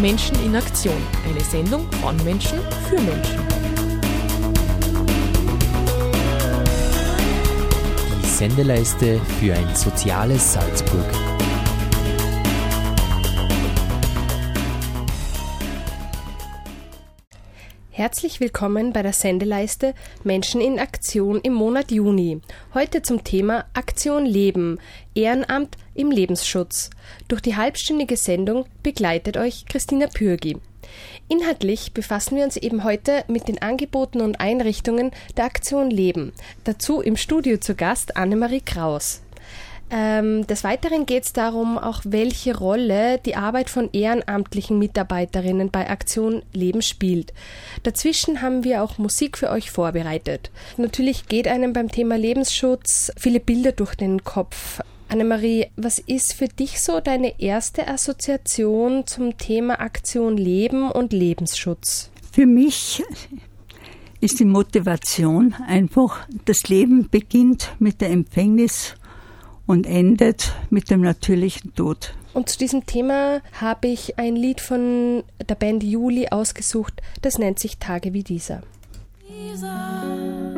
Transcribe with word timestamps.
Menschen 0.00 0.36
in 0.44 0.54
Aktion. 0.54 0.96
Eine 1.26 1.40
Sendung 1.40 1.90
von 2.02 2.16
Menschen 2.22 2.58
für 2.88 3.00
Menschen. 3.00 3.40
Die 8.22 8.26
Sendeleiste 8.26 9.18
für 9.40 9.54
ein 9.54 9.74
soziales 9.74 10.52
Salzburg. 10.52 11.06
Herzlich 17.90 18.40
willkommen 18.40 18.92
bei 18.92 19.02
der 19.02 19.14
Sendeleiste 19.14 19.94
Menschen 20.22 20.60
in 20.60 20.78
Aktion 20.78 21.40
im 21.40 21.54
Monat 21.54 21.90
Juni. 21.90 22.42
Heute 22.74 23.00
zum 23.00 23.24
Thema 23.24 23.64
Aktion 23.72 24.26
Leben, 24.26 24.78
Ehrenamt 25.14 25.78
im 25.96 26.10
Lebensschutz. 26.10 26.90
Durch 27.28 27.40
die 27.40 27.56
halbstündige 27.56 28.16
Sendung 28.16 28.66
begleitet 28.82 29.36
euch 29.36 29.66
Christina 29.66 30.06
Pürgi. 30.06 30.56
Inhaltlich 31.28 31.92
befassen 31.92 32.36
wir 32.36 32.44
uns 32.44 32.56
eben 32.56 32.84
heute 32.84 33.24
mit 33.28 33.48
den 33.48 33.60
Angeboten 33.60 34.20
und 34.20 34.40
Einrichtungen 34.40 35.10
der 35.36 35.44
Aktion 35.44 35.90
Leben. 35.90 36.32
Dazu 36.64 37.00
im 37.00 37.16
Studio 37.16 37.58
zu 37.58 37.74
Gast 37.74 38.16
Annemarie 38.16 38.60
Kraus. 38.60 39.22
Ähm, 39.88 40.46
des 40.48 40.64
Weiteren 40.64 41.06
geht 41.06 41.24
es 41.24 41.32
darum, 41.32 41.78
auch 41.78 42.00
welche 42.04 42.56
Rolle 42.56 43.18
die 43.18 43.36
Arbeit 43.36 43.70
von 43.70 43.88
ehrenamtlichen 43.92 44.78
Mitarbeiterinnen 44.78 45.70
bei 45.70 45.88
Aktion 45.88 46.42
Leben 46.52 46.82
spielt. 46.82 47.32
Dazwischen 47.84 48.42
haben 48.42 48.64
wir 48.64 48.82
auch 48.82 48.98
Musik 48.98 49.38
für 49.38 49.50
euch 49.50 49.70
vorbereitet. 49.70 50.50
Natürlich 50.76 51.28
geht 51.28 51.46
einem 51.46 51.72
beim 51.72 51.90
Thema 51.90 52.18
Lebensschutz 52.18 53.12
viele 53.16 53.38
Bilder 53.38 53.70
durch 53.70 53.94
den 53.94 54.24
Kopf. 54.24 54.80
Annemarie, 55.08 55.66
was 55.76 55.98
ist 55.98 56.34
für 56.34 56.48
dich 56.48 56.80
so 56.80 57.00
deine 57.00 57.40
erste 57.40 57.86
Assoziation 57.86 59.06
zum 59.06 59.38
Thema 59.38 59.80
Aktion 59.80 60.36
Leben 60.36 60.90
und 60.90 61.12
Lebensschutz? 61.12 62.10
Für 62.32 62.46
mich 62.46 63.02
ist 64.20 64.40
die 64.40 64.44
Motivation 64.44 65.54
einfach, 65.66 66.26
das 66.44 66.64
Leben 66.68 67.08
beginnt 67.08 67.72
mit 67.78 68.00
der 68.00 68.10
Empfängnis 68.10 68.94
und 69.66 69.86
endet 69.86 70.52
mit 70.70 70.90
dem 70.90 71.02
natürlichen 71.02 71.74
Tod. 71.74 72.14
Und 72.34 72.48
zu 72.48 72.58
diesem 72.58 72.84
Thema 72.84 73.40
habe 73.52 73.88
ich 73.88 74.18
ein 74.18 74.36
Lied 74.36 74.60
von 74.60 75.22
der 75.48 75.54
Band 75.54 75.82
Juli 75.82 76.28
ausgesucht, 76.28 77.00
das 77.22 77.38
nennt 77.38 77.58
sich 77.58 77.78
Tage 77.78 78.12
wie 78.12 78.24
dieser. 78.24 78.62
Dieser 79.28 80.55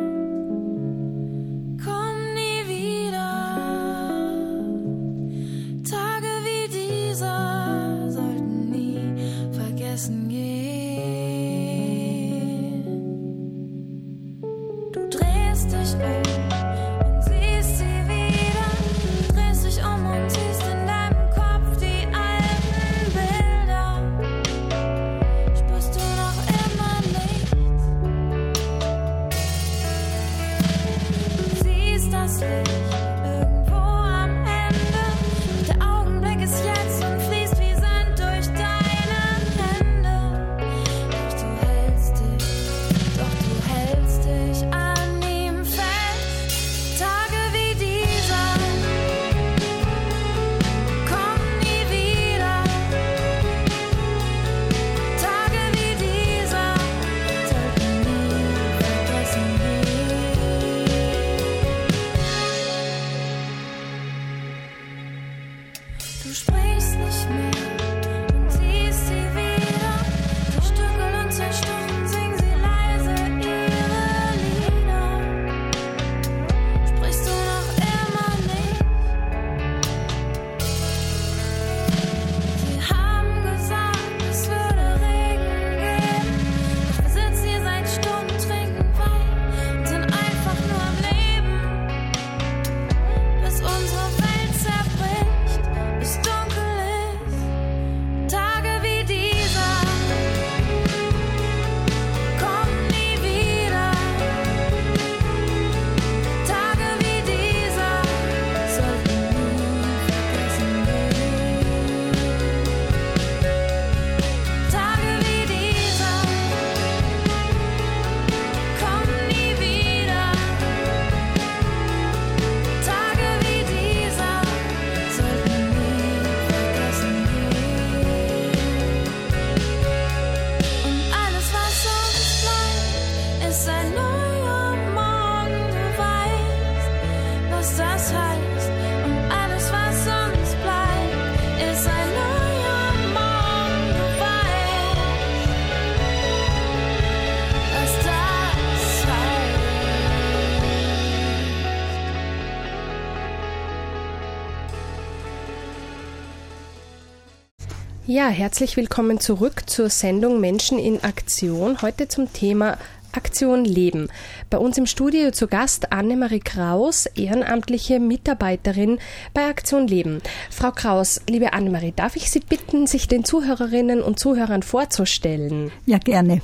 Ja, 158.11 158.27
herzlich 158.27 158.75
willkommen 158.75 159.19
zurück 159.19 159.69
zur 159.69 159.91
Sendung 159.91 160.39
Menschen 160.39 160.79
in 160.79 161.03
Aktion. 161.03 161.83
Heute 161.83 162.07
zum 162.07 162.33
Thema 162.33 162.79
Aktion 163.11 163.65
Leben. 163.65 164.09
Bei 164.49 164.57
uns 164.57 164.79
im 164.79 164.87
Studio 164.87 165.29
zu 165.29 165.45
Gast 165.45 165.91
Annemarie 165.91 166.39
Kraus, 166.39 167.05
ehrenamtliche 167.05 167.99
Mitarbeiterin 167.99 168.97
bei 169.35 169.45
Aktion 169.45 169.87
Leben. 169.87 170.23
Frau 170.49 170.71
Kraus, 170.71 171.21
liebe 171.29 171.53
Annemarie, 171.53 171.93
darf 171.95 172.15
ich 172.15 172.31
Sie 172.31 172.39
bitten, 172.39 172.87
sich 172.87 173.07
den 173.07 173.25
Zuhörerinnen 173.25 174.01
und 174.01 174.17
Zuhörern 174.17 174.63
vorzustellen? 174.63 175.71
Ja, 175.85 175.99
gerne. 175.99 176.41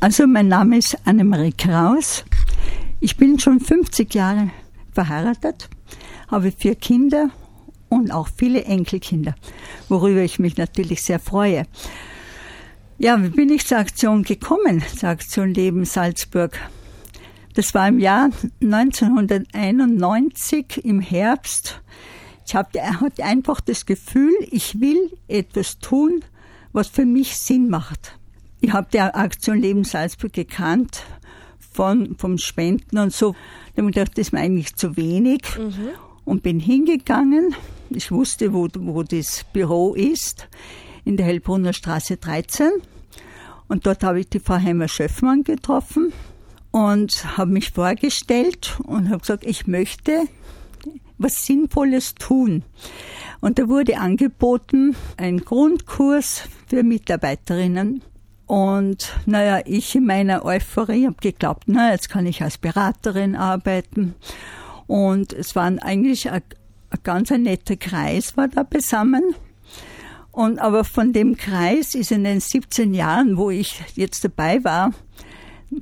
Also 0.00 0.26
mein 0.26 0.48
Name 0.48 0.78
ist 0.78 0.98
Annemarie 1.04 1.54
Kraus. 1.56 2.24
Ich 2.98 3.16
bin 3.16 3.38
schon 3.38 3.60
50 3.60 4.12
Jahre 4.12 4.50
verheiratet, 4.90 5.68
habe 6.28 6.50
vier 6.50 6.74
Kinder 6.74 7.30
und 7.88 8.12
auch 8.12 8.28
viele 8.34 8.64
Enkelkinder, 8.64 9.34
worüber 9.88 10.22
ich 10.22 10.38
mich 10.38 10.56
natürlich 10.56 11.02
sehr 11.02 11.18
freue. 11.18 11.66
Ja, 12.98 13.22
wie 13.22 13.28
bin 13.28 13.50
ich 13.50 13.66
zur 13.66 13.78
Aktion 13.78 14.22
gekommen, 14.22 14.82
zur 14.96 15.08
Aktion 15.08 15.52
Leben 15.52 15.84
Salzburg? 15.84 16.58
Das 17.54 17.74
war 17.74 17.88
im 17.88 17.98
Jahr 17.98 18.30
1991 18.62 20.84
im 20.84 21.00
Herbst. 21.00 21.80
Ich 22.46 22.54
hatte 22.54 22.80
einfach 23.22 23.60
das 23.60 23.86
Gefühl, 23.86 24.34
ich 24.50 24.80
will 24.80 25.10
etwas 25.28 25.78
tun, 25.78 26.20
was 26.72 26.88
für 26.88 27.06
mich 27.06 27.36
Sinn 27.36 27.68
macht. 27.68 28.18
Ich 28.60 28.72
habe 28.72 28.88
die 28.92 29.00
Aktion 29.00 29.58
Leben 29.58 29.84
Salzburg 29.84 30.32
gekannt 30.32 31.04
von, 31.58 32.16
vom 32.16 32.38
Spenden 32.38 32.98
und 32.98 33.12
so. 33.12 33.34
Da 33.74 33.82
habe 33.82 33.90
ich 33.90 33.94
gedacht, 33.94 34.18
das 34.18 34.28
ist 34.28 34.32
mir 34.32 34.40
eigentlich 34.40 34.76
zu 34.76 34.96
wenig 34.96 35.42
mhm. 35.58 35.90
Und 36.24 36.42
bin 36.42 36.60
hingegangen, 36.60 37.54
ich 37.90 38.10
wusste, 38.10 38.52
wo, 38.52 38.68
wo 38.78 39.02
das 39.02 39.44
Büro 39.52 39.94
ist. 39.94 40.48
in 41.04 41.16
der 41.16 41.26
Hellbrunner 41.26 41.72
Straße 41.72 42.16
13. 42.16 42.70
Und 43.68 43.86
dort 43.86 44.02
habe 44.02 44.20
ich 44.20 44.28
die 44.28 44.40
Frau 44.40 44.54
Heimer 44.54 44.88
Schöffmann 44.88 45.44
getroffen 45.44 46.12
und 46.70 47.36
habe 47.36 47.52
mich 47.52 47.70
vorgestellt 47.70 48.78
und 48.84 49.08
habe 49.08 49.20
gesagt, 49.20 49.44
ich 49.44 49.66
möchte 49.66 50.24
was 51.18 51.46
Sinnvolles 51.46 52.14
tun. 52.14 52.64
Und 53.40 53.58
da 53.58 53.68
wurde 53.68 53.98
angeboten 53.98 54.96
ein 55.16 55.38
Grundkurs 55.38 56.42
für 56.66 56.82
Mitarbeiterinnen. 56.82 58.02
Und 58.46 59.14
naja, 59.24 59.62
ich 59.64 59.94
in 59.94 60.06
meiner 60.06 60.44
Euphorie 60.44 61.06
habe 61.06 61.16
geglaubt, 61.20 61.64
na, 61.66 61.92
jetzt 61.92 62.10
kann 62.10 62.26
ich 62.26 62.42
als 62.42 62.58
Beraterin 62.58 63.36
arbeiten. 63.36 64.14
Und 64.86 65.32
es 65.32 65.54
waren 65.56 65.78
eigentlich 65.78 66.30
ein, 66.30 66.42
ein 66.90 66.98
ganz 67.02 67.32
ein 67.32 67.42
netter 67.42 67.76
Kreis 67.76 68.36
war 68.36 68.48
da 68.48 68.62
beisammen. 68.62 69.34
Und 70.32 70.58
aber 70.58 70.84
von 70.84 71.12
dem 71.12 71.36
Kreis 71.36 71.94
ist 71.94 72.10
in 72.10 72.24
den 72.24 72.40
17 72.40 72.92
Jahren, 72.92 73.36
wo 73.36 73.50
ich 73.50 73.80
jetzt 73.94 74.24
dabei 74.24 74.62
war, 74.64 74.92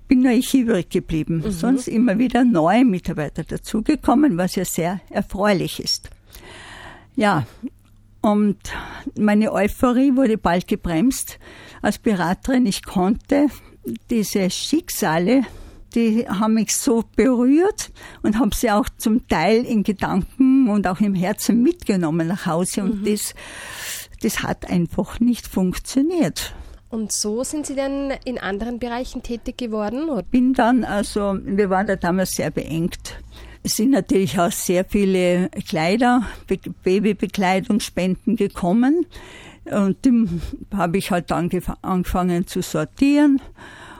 bin 0.09 0.23
nur 0.23 0.33
ich 0.33 0.55
übrig 0.55 0.91
geblieben. 0.91 1.43
Mhm. 1.45 1.51
Sonst 1.51 1.89
immer 1.89 2.19
wieder 2.19 2.45
neue 2.45 2.85
Mitarbeiter 2.85 3.45
dazugekommen, 3.45 4.37
was 4.37 4.55
ja 4.55 4.65
sehr 4.65 5.01
erfreulich 5.11 5.81
ist. 5.81 6.11
Ja, 7.17 7.47
und 8.21 8.59
meine 9.19 9.53
Euphorie 9.53 10.17
wurde 10.17 10.39
bald 10.39 10.69
gebremst. 10.69 11.39
Als 11.83 11.99
Beraterin, 11.99 12.67
ich 12.67 12.85
konnte 12.85 13.49
diese 14.11 14.49
Schicksale, 14.49 15.43
die 15.95 16.27
haben 16.29 16.55
mich 16.55 16.75
so 16.75 17.05
berührt 17.17 17.91
und 18.23 18.39
haben 18.39 18.53
sie 18.53 18.71
auch 18.71 18.89
zum 18.97 19.27
Teil 19.29 19.65
in 19.65 19.83
Gedanken 19.83 20.69
und 20.69 20.87
auch 20.87 21.01
im 21.01 21.15
Herzen 21.15 21.63
mitgenommen 21.63 22.29
nach 22.29 22.47
Hause. 22.47 22.83
Und 22.83 23.03
mhm. 23.03 23.05
das, 23.05 23.35
das 24.23 24.43
hat 24.43 24.69
einfach 24.71 25.21
nicht 25.21 25.47
funktioniert. 25.47 26.55
Und 26.91 27.11
so 27.11 27.43
sind 27.43 27.67
Sie 27.67 27.75
dann 27.75 28.13
in 28.25 28.39
anderen 28.39 28.79
Bereichen 28.79 29.23
tätig 29.23 29.57
geworden? 29.57 30.11
Oder? 30.11 30.23
Bin 30.25 30.53
dann, 30.53 30.85
also 30.85 31.39
wir 31.43 31.71
waren 31.71 31.87
da 31.87 31.97
damals 31.97 32.33
sehr 32.33 32.51
beengt. 32.51 33.19
Es 33.63 33.77
sind 33.77 33.91
natürlich 33.91 34.39
auch 34.39 34.53
sehr 34.53 34.85
viele 34.85 35.49
Kleider, 35.67 36.27
Babybekleidungsspenden 36.83 38.37
gekommen. 38.37 39.07
Und 39.65 40.05
die 40.05 40.29
habe 40.75 40.99
ich 40.99 41.11
halt 41.11 41.33
angefangen 41.33 42.47
zu 42.47 42.61
sortieren 42.61 43.41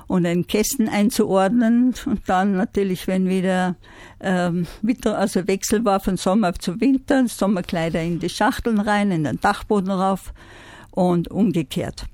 und 0.07 0.25
in 0.25 0.47
Kästen 0.47 0.89
einzuordnen. 0.89 1.95
Und 2.07 2.29
dann 2.29 2.57
natürlich, 2.57 3.07
wenn 3.07 3.29
wieder 3.29 3.77
ähm, 4.21 4.67
also 5.05 5.47
Wechsel 5.47 5.85
war 5.85 6.01
von 6.01 6.17
Sommer 6.17 6.55
zu 6.55 6.81
Winter, 6.81 7.27
Sommerkleider 7.29 8.03
in 8.03 8.19
die 8.19 8.29
Schachteln 8.29 8.81
rein, 8.81 9.11
in 9.11 9.25
den 9.25 9.41
Dachboden 9.41 9.91
rauf 9.91 10.33
und 10.91 11.29
umgekehrt. 11.29 12.07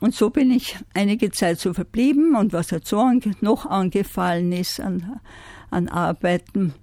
Und 0.00 0.14
so 0.14 0.30
bin 0.30 0.50
ich 0.50 0.76
einige 0.94 1.30
Zeit 1.30 1.58
so 1.58 1.72
verblieben 1.72 2.36
und 2.36 2.52
was 2.52 2.70
jetzt 2.70 2.88
so 2.88 3.10
noch 3.40 3.66
angefallen 3.66 4.52
ist 4.52 4.80
an, 4.80 5.20
an 5.70 5.88
Arbeiten. 5.88 6.74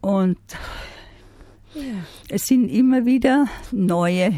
Und 0.00 0.38
ja. 1.74 1.82
es 2.28 2.46
sind 2.46 2.68
immer 2.68 3.06
wieder 3.06 3.46
neue 3.70 4.34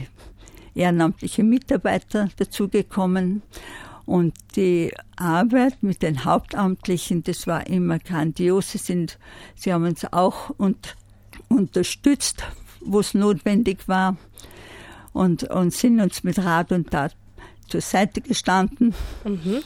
ehrenamtliche 0.75 1.43
Mitarbeiter 1.43 2.29
dazugekommen. 2.37 3.43
Und 4.07 4.35
die 4.57 4.93
Arbeit 5.17 5.83
mit 5.83 6.03
den 6.03 6.25
Hauptamtlichen, 6.25 7.23
das 7.23 7.47
war 7.47 7.67
immer 7.67 7.99
grandios. 7.99 8.73
Sie, 8.73 8.79
sind, 8.79 9.19
sie 9.55 9.73
haben 9.73 9.85
uns 9.85 10.05
auch 10.13 10.51
und, 10.51 10.97
unterstützt, 11.49 12.45
wo 12.81 13.01
es 13.01 13.15
notwendig 13.15 13.89
war 13.89 14.17
und, 15.13 15.45
und 15.45 15.73
sind 15.73 16.01
uns 16.01 16.23
mit 16.23 16.39
Rat 16.39 16.73
und 16.73 16.91
Tat 16.91 17.17
zur 17.69 17.81
Seite 17.81 18.21
gestanden. 18.21 18.95
Mhm. 19.25 19.63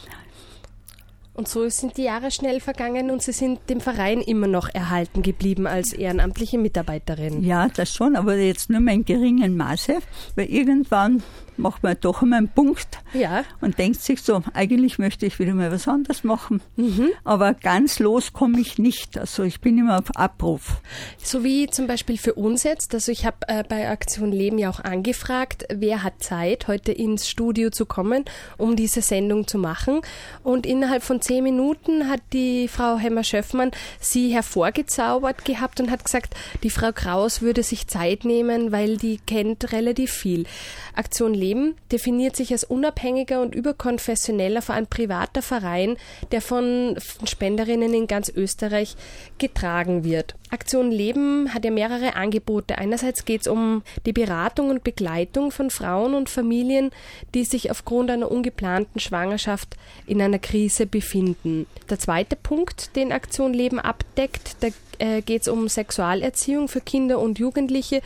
Und 1.38 1.46
so 1.46 1.68
sind 1.68 1.96
die 1.96 2.02
Jahre 2.02 2.32
schnell 2.32 2.58
vergangen 2.58 3.12
und 3.12 3.22
Sie 3.22 3.30
sind 3.30 3.60
dem 3.70 3.80
Verein 3.80 4.20
immer 4.22 4.48
noch 4.48 4.68
erhalten 4.74 5.22
geblieben 5.22 5.68
als 5.68 5.92
ehrenamtliche 5.92 6.58
Mitarbeiterin. 6.58 7.44
Ja, 7.44 7.68
das 7.68 7.94
schon, 7.94 8.16
aber 8.16 8.34
jetzt 8.34 8.70
nur 8.70 8.80
mal 8.80 8.92
in 8.92 9.04
geringen 9.04 9.56
Maße, 9.56 9.98
weil 10.34 10.46
irgendwann 10.46 11.22
macht 11.58 11.82
man 11.82 11.96
doch 12.00 12.22
einmal 12.22 12.38
einen 12.38 12.48
Punkt 12.48 12.98
ja. 13.12 13.44
und 13.60 13.78
denkt 13.78 14.00
sich 14.00 14.22
so, 14.22 14.42
eigentlich 14.54 14.98
möchte 14.98 15.26
ich 15.26 15.38
wieder 15.38 15.54
mal 15.54 15.70
was 15.70 15.88
anderes 15.88 16.24
machen. 16.24 16.62
Mhm. 16.76 17.10
Aber 17.24 17.54
ganz 17.54 17.98
los 17.98 18.32
komme 18.32 18.60
ich 18.60 18.78
nicht. 18.78 19.18
Also 19.18 19.42
ich 19.42 19.60
bin 19.60 19.78
immer 19.78 19.98
auf 19.98 20.16
Abruf. 20.16 20.80
So 21.22 21.44
wie 21.44 21.66
zum 21.66 21.86
Beispiel 21.86 22.18
für 22.18 22.34
uns 22.34 22.62
jetzt. 22.62 22.94
Also 22.94 23.12
ich 23.12 23.26
habe 23.26 23.36
äh, 23.48 23.64
bei 23.68 23.88
Aktion 23.88 24.32
Leben 24.32 24.58
ja 24.58 24.70
auch 24.70 24.80
angefragt, 24.80 25.66
wer 25.72 26.02
hat 26.02 26.22
Zeit, 26.22 26.68
heute 26.68 26.92
ins 26.92 27.28
Studio 27.28 27.70
zu 27.70 27.86
kommen, 27.86 28.24
um 28.56 28.76
diese 28.76 29.02
Sendung 29.02 29.46
zu 29.46 29.58
machen. 29.58 30.00
Und 30.42 30.66
innerhalb 30.66 31.02
von 31.02 31.20
zehn 31.28 31.44
Minuten 31.44 32.08
hat 32.08 32.22
die 32.32 32.68
Frau 32.68 32.96
Hemmer-Schöffmann 32.96 33.70
sie 34.00 34.32
hervorgezaubert 34.32 35.44
gehabt 35.44 35.78
und 35.78 35.90
hat 35.90 36.02
gesagt, 36.02 36.34
die 36.62 36.70
Frau 36.70 36.90
Kraus 36.90 37.42
würde 37.42 37.62
sich 37.62 37.86
Zeit 37.86 38.24
nehmen, 38.24 38.72
weil 38.72 38.96
die 38.96 39.18
kennt 39.18 39.72
relativ 39.72 40.10
viel. 40.10 40.46
Aktion 40.94 41.34
Leben 41.34 41.74
definiert 41.92 42.34
sich 42.34 42.50
als 42.52 42.64
unabhängiger 42.64 43.42
und 43.42 43.54
überkonfessioneller, 43.54 44.62
vor 44.62 44.74
allem 44.74 44.86
privater 44.86 45.42
Verein, 45.42 45.98
der 46.32 46.40
von 46.40 46.96
Spenderinnen 47.24 47.92
in 47.92 48.06
ganz 48.06 48.32
Österreich 48.34 48.96
getragen 49.36 50.04
wird. 50.04 50.34
Aktion 50.50 50.90
Leben 50.90 51.52
hat 51.52 51.64
ja 51.64 51.70
mehrere 51.70 52.16
Angebote. 52.16 52.78
Einerseits 52.78 53.24
geht 53.24 53.42
es 53.42 53.46
um 53.46 53.82
die 54.06 54.12
Beratung 54.12 54.70
und 54.70 54.84
Begleitung 54.84 55.50
von 55.50 55.70
Frauen 55.70 56.14
und 56.14 56.30
Familien, 56.30 56.90
die 57.34 57.44
sich 57.44 57.70
aufgrund 57.70 58.10
einer 58.10 58.30
ungeplanten 58.30 59.00
Schwangerschaft 59.00 59.76
in 60.06 60.22
einer 60.22 60.38
Krise 60.38 60.86
befinden. 60.86 61.66
Der 61.90 61.98
zweite 61.98 62.36
Punkt, 62.36 62.96
den 62.96 63.12
Aktion 63.12 63.52
Leben 63.52 63.78
abdeckt, 63.78 64.56
da 64.60 64.68
äh, 64.98 65.22
geht 65.22 65.42
es 65.42 65.48
um 65.48 65.68
Sexualerziehung 65.68 66.68
für 66.68 66.80
Kinder 66.80 67.18
und 67.18 67.38
Jugendliche, 67.38 68.00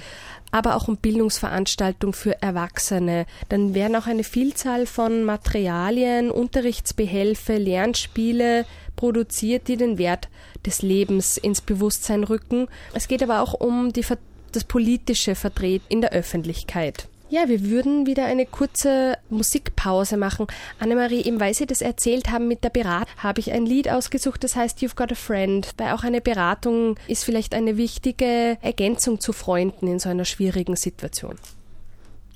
aber 0.51 0.77
auch 0.77 0.89
um 0.89 0.97
Bildungsveranstaltungen 0.97 2.13
für 2.13 2.43
Erwachsene. 2.43 3.27
Dann 3.49 3.75
werden 3.75 3.97
auch 3.97 4.07
eine 4.07 4.25
Vielzahl 4.25 4.87
von 4.87 5.25
Materialien, 5.25 6.31
Unterrichtsbehelfe, 6.31 7.57
Lernspiele 7.57 8.67
produziert, 9.03 9.67
die 9.67 9.77
den 9.77 9.99
Wert 9.99 10.29
des 10.65 10.81
Lebens 10.81 11.37
ins 11.37 11.61
Bewusstsein 11.61 12.23
rücken. 12.23 12.69
Es 12.95 13.09
geht 13.09 13.21
aber 13.21 13.41
auch 13.41 13.53
um 13.53 13.93
die, 13.93 14.05
das 14.53 14.63
politische 14.63 15.35
Vertreten 15.35 15.85
in 15.89 16.03
der 16.03 16.13
Öffentlichkeit. 16.13 17.09
Ja, 17.29 17.49
wir 17.49 17.65
würden 17.65 18.07
wieder 18.07 18.27
eine 18.27 18.47
kurze 18.47 19.19
Musikpause 19.29 20.17
machen. 20.17 20.47
Annemarie, 20.79 21.23
eben 21.23 21.41
weil 21.41 21.53
Sie 21.53 21.67
das 21.67 21.83
erzählt 21.83 22.31
haben 22.31 22.47
mit 22.47 22.63
der 22.63 22.71
Beratung, 22.71 23.13
habe 23.17 23.41
ich 23.41 23.51
ein 23.51 23.67
Lied 23.67 23.89
ausgesucht, 23.91 24.45
das 24.45 24.55
heißt 24.55 24.79
You've 24.79 24.95
Got 24.95 25.11
a 25.11 25.17
Friend, 25.17 25.69
weil 25.79 25.95
auch 25.95 26.05
eine 26.05 26.21
Beratung 26.21 26.95
ist 27.09 27.25
vielleicht 27.25 27.57
eine 27.57 27.77
wichtige 27.77 28.57
Ergänzung 28.61 29.19
zu 29.19 29.33
Freunden 29.33 29.89
in 29.89 29.99
so 29.99 30.11
einer 30.11 30.25
schwierigen 30.25 30.77
Situation. 30.77 31.35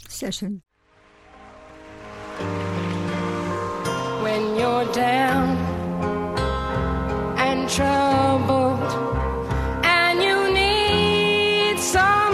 Sehr 0.08 0.32
schön. 0.32 0.62
When 4.24 4.56
you're 4.58 4.92
down 4.92 5.55
troubled 7.68 8.78
and 9.84 10.22
you 10.22 10.52
need 10.54 11.78
some 11.80 12.25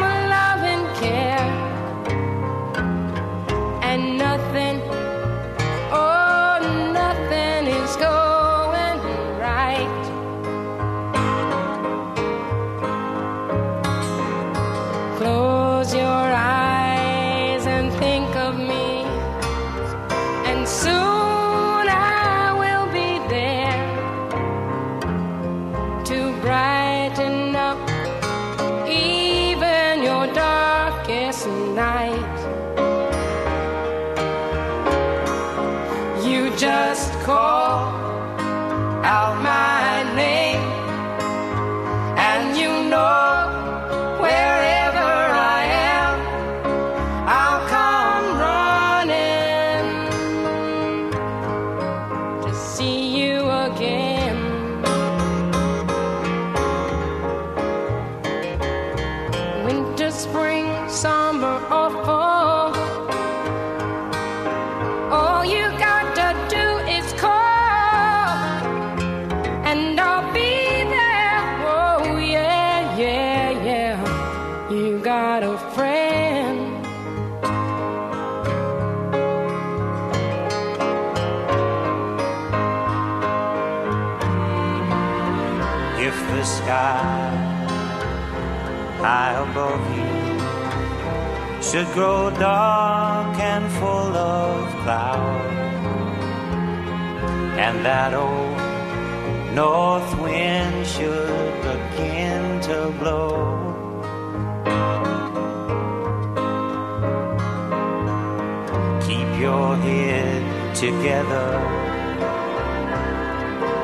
to 26.05 26.33
brighten 26.41 27.42
high 89.01 89.35
above 89.47 89.83
you 89.97 91.63
should 91.63 91.87
grow 91.95 92.31
dark 92.31 93.39
and 93.39 93.71
full 93.79 94.17
of 94.17 94.69
cloud, 94.83 95.41
and 97.65 97.85
that 97.85 98.13
old 98.13 98.59
north 99.55 100.21
wind 100.21 100.87
should 100.87 101.55
begin 101.63 102.61
to 102.61 102.93
blow. 102.99 103.61
Keep 109.07 109.41
your 109.41 109.77
head 109.77 110.75
together 110.75 111.49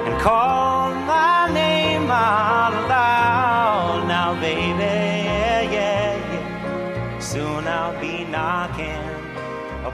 and 0.07 0.21
call 0.21 0.68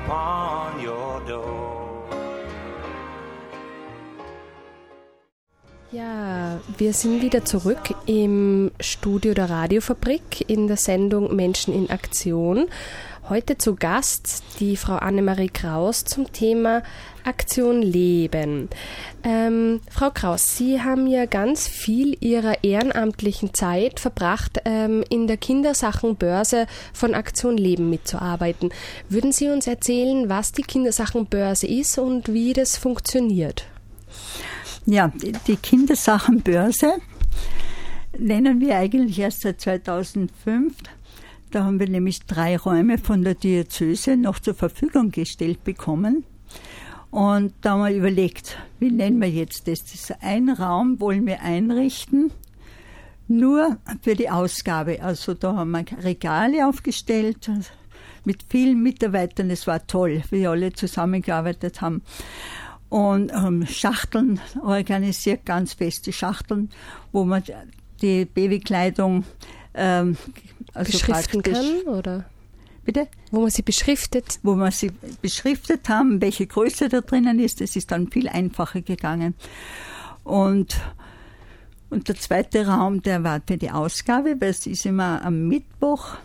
upon 0.05 0.85
your 0.85 1.21
door. 1.27 1.85
Ja, 5.93 6.59
wir 6.77 6.93
sind 6.93 7.23
wieder 7.23 7.45
zurück 7.45 7.95
im 8.07 8.73
Studio 8.81 9.33
der 9.33 9.49
Radiofabrik 9.49 10.49
in 10.49 10.67
der 10.67 10.77
Sendung 10.77 11.37
Menschen 11.37 11.73
in 11.73 11.89
Aktion. 11.89 12.67
Heute 13.31 13.57
zu 13.57 13.75
Gast 13.75 14.43
die 14.61 14.77
Frau 14.77 14.97
Annemarie 14.97 15.49
Kraus 15.49 16.05
zum 16.05 16.31
Thema 16.31 16.83
Aktion 17.25 17.81
Leben. 17.81 18.69
Ähm, 19.23 19.81
Frau 19.91 20.11
Kraus, 20.11 20.59
Sie 20.59 20.83
haben 20.83 21.07
ja 21.07 21.25
ganz 21.25 21.67
viel 21.67 22.19
Ihrer 22.21 22.63
ehrenamtlichen 22.63 23.55
Zeit 23.55 23.99
verbracht, 23.99 24.61
ähm, 24.67 25.03
in 25.09 25.27
der 25.27 25.39
Kindersachenbörse 25.39 26.67
von 26.93 27.15
Aktion 27.15 27.57
Leben 27.57 27.89
mitzuarbeiten. 27.89 28.69
Würden 29.09 29.33
Sie 29.33 29.49
uns 29.49 29.67
erzählen, 29.67 30.29
was 30.29 30.53
die 30.53 30.61
Kindersachenbörse 30.61 31.67
ist 31.67 31.97
und 31.97 32.31
wie 32.31 32.53
das 32.53 32.77
funktioniert? 32.77 33.65
Ja, 34.85 35.11
die 35.47 35.57
Kindersachenbörse 35.57 36.99
nennen 38.19 38.61
wir 38.61 38.77
eigentlich 38.77 39.19
erst 39.19 39.41
seit 39.41 39.63
2005. 39.63 40.75
Da 41.55 41.63
haben 41.63 41.79
wir 41.79 41.89
nämlich 41.89 42.27
drei 42.27 42.57
Räume 42.57 42.99
von 42.99 43.23
der 43.23 43.37
Diözese 43.37 44.17
noch 44.17 44.41
zur 44.41 44.57
Verfügung 44.57 45.13
gestellt 45.13 45.63
bekommen. 45.63 46.25
Und 47.13 47.55
da 47.61 47.75
haben 47.75 47.85
wir 47.85 47.95
überlegt, 47.95 48.59
wie 48.81 48.91
nennen 48.91 49.21
wir 49.21 49.31
jetzt 49.31 49.69
das? 49.69 49.85
Das 49.85 50.13
ein 50.21 50.49
Raum, 50.49 50.99
wollen 50.99 51.27
wir 51.27 51.43
einrichten, 51.43 52.33
nur 53.29 53.79
für 54.03 54.17
die 54.17 54.31
Ausgabe. 54.31 55.01
Also 55.01 55.35
da 55.35 55.55
haben 55.55 55.71
wir 55.71 55.85
Regale 56.03 56.67
aufgestellt 56.67 57.49
mit 58.25 58.43
vielen 58.49 58.83
Mitarbeitern. 58.83 59.49
Es 59.49 59.69
war 59.69 59.87
toll, 59.87 60.25
wie 60.31 60.49
alle 60.49 60.73
zusammengearbeitet 60.73 61.81
haben 61.81 62.03
und 62.89 63.31
ähm, 63.33 63.65
Schachteln 63.65 64.41
organisiert, 64.61 65.47
ganz 65.47 65.75
feste 65.75 66.13
Schachteln, 66.13 66.71
wo 67.13 67.25
man 67.25 67.45
die 68.03 68.25
Babykleidung 68.25 69.25
ähm, 69.75 70.17
also 70.75 70.93
beschriften 70.93 71.43
kann, 71.43 71.81
oder? 71.87 72.25
Bitte? 72.85 73.09
Wo 73.31 73.41
man 73.41 73.51
sie 73.51 73.63
beschriftet? 73.63 74.39
Wo 74.43 74.55
man 74.55 74.71
sie 74.71 74.93
beschriftet 75.23 75.89
haben, 75.89 76.21
welche 76.21 76.47
Größe 76.47 76.89
da 76.89 77.01
drinnen 77.01 77.39
ist, 77.41 77.61
das 77.61 77.77
ist 77.77 77.91
dann 77.91 78.11
viel 78.11 78.29
einfacher 78.29 78.83
gegangen. 78.83 79.35
Und, 80.23 80.77
und 81.89 82.09
der 82.09 82.17
zweite 82.17 82.67
Raum, 82.67 83.03
der 83.03 83.25
war 83.25 83.41
für 83.47 83.57
die 83.57 83.71
Ausgabe, 83.71 84.37
weil 84.39 84.51
es 84.51 84.67
ist 84.67 84.85
immer 84.85 85.25
am 85.25 85.49
Mittwoch, 85.49 86.17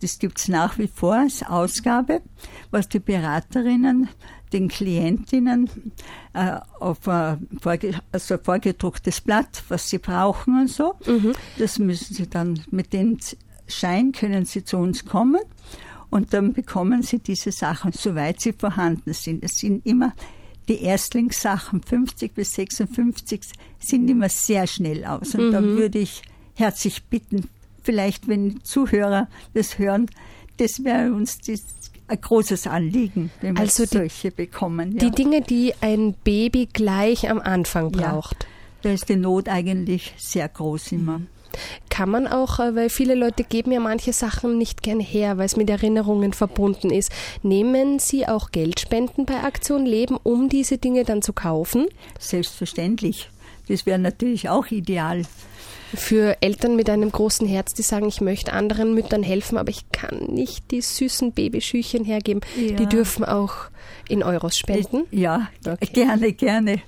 das 0.00 0.18
gibt 0.18 0.38
es 0.38 0.48
nach 0.48 0.78
wie 0.78 0.86
vor 0.86 1.14
als 1.14 1.42
Ausgabe, 1.42 2.22
was 2.70 2.88
die 2.88 3.00
Beraterinnen 3.00 4.08
den 4.52 4.68
Klientinnen 4.68 5.68
äh, 6.34 6.58
auf 6.78 7.08
ein 7.08 7.48
vorge 7.60 7.98
also 8.12 8.38
vorgedrucktes 8.38 9.20
Blatt, 9.20 9.64
was 9.68 9.90
sie 9.90 9.98
brauchen 9.98 10.60
und 10.60 10.70
so. 10.70 10.94
Mhm. 11.04 11.32
Das 11.58 11.78
müssen 11.78 12.14
sie 12.14 12.28
dann, 12.28 12.62
mit 12.70 12.92
dem 12.92 13.18
Schein 13.68 14.12
können 14.12 14.44
sie 14.44 14.64
zu 14.64 14.76
uns 14.76 15.04
kommen 15.04 15.40
und 16.10 16.32
dann 16.32 16.52
bekommen 16.52 17.02
sie 17.02 17.18
diese 17.18 17.52
Sachen, 17.52 17.92
soweit 17.92 18.40
sie 18.40 18.52
vorhanden 18.52 19.12
sind. 19.12 19.44
Es 19.44 19.58
sind 19.58 19.84
immer 19.86 20.14
die 20.68 20.82
Erstlingssachen, 20.82 21.82
50 21.82 22.34
bis 22.34 22.54
56, 22.54 23.40
sind 23.78 24.08
immer 24.08 24.28
sehr 24.28 24.66
schnell 24.66 25.04
aus. 25.04 25.34
Und 25.34 25.48
mhm. 25.48 25.52
da 25.52 25.62
würde 25.62 25.98
ich 25.98 26.22
herzlich 26.54 27.04
bitten, 27.04 27.48
vielleicht 27.82 28.28
wenn 28.28 28.62
Zuhörer 28.64 29.28
das 29.54 29.78
hören, 29.78 30.10
das 30.56 30.82
wäre 30.84 31.12
uns 31.12 31.38
das 31.38 31.62
ein 32.08 32.20
großes 32.20 32.66
Anliegen, 32.66 33.30
wenn 33.40 33.56
wir 33.56 33.60
also 33.60 33.84
die, 33.84 33.96
solche 33.96 34.30
bekommen. 34.30 34.92
Ja. 34.92 34.98
Die 34.98 35.10
Dinge, 35.10 35.42
die 35.42 35.74
ein 35.80 36.14
Baby 36.24 36.68
gleich 36.72 37.28
am 37.28 37.40
Anfang 37.40 37.90
braucht. 37.90 38.44
Ja, 38.44 38.48
da 38.82 38.92
ist 38.92 39.08
die 39.08 39.16
Not 39.16 39.48
eigentlich 39.48 40.14
sehr 40.16 40.48
groß 40.48 40.92
immer. 40.92 41.18
Mhm. 41.18 41.26
Kann 41.88 42.10
man 42.10 42.26
auch, 42.26 42.58
äh, 42.58 42.74
weil 42.74 42.90
viele 42.90 43.14
Leute 43.14 43.44
geben 43.44 43.72
ja 43.72 43.80
manche 43.80 44.12
Sachen 44.12 44.58
nicht 44.58 44.82
gerne 44.82 45.02
her, 45.02 45.38
weil 45.38 45.46
es 45.46 45.56
mit 45.56 45.70
Erinnerungen 45.70 46.32
verbunden 46.32 46.90
ist. 46.90 47.10
Nehmen 47.42 47.98
Sie 47.98 48.26
auch 48.26 48.50
Geldspenden 48.50 49.26
bei 49.26 49.42
Aktion 49.42 49.86
Leben, 49.86 50.16
um 50.22 50.48
diese 50.48 50.78
Dinge 50.78 51.04
dann 51.04 51.22
zu 51.22 51.32
kaufen? 51.32 51.86
Selbstverständlich. 52.18 53.30
Das 53.68 53.86
wäre 53.86 53.98
natürlich 53.98 54.48
auch 54.48 54.66
ideal 54.66 55.22
für 55.94 56.36
Eltern 56.40 56.76
mit 56.76 56.90
einem 56.90 57.10
großen 57.10 57.46
Herz, 57.46 57.74
die 57.74 57.82
sagen, 57.82 58.08
ich 58.08 58.20
möchte 58.20 58.52
anderen 58.52 58.94
Müttern 58.94 59.22
helfen, 59.22 59.56
aber 59.56 59.70
ich 59.70 59.90
kann 59.92 60.18
nicht 60.28 60.70
die 60.70 60.80
süßen 60.80 61.32
Babyschüchen 61.32 62.04
hergeben. 62.04 62.40
Ja. 62.56 62.76
Die 62.76 62.86
dürfen 62.86 63.24
auch 63.24 63.54
in 64.08 64.22
Euros 64.22 64.56
spenden? 64.58 65.04
Ja, 65.10 65.48
okay. 65.66 65.88
gerne, 65.92 66.32
gerne. 66.32 66.82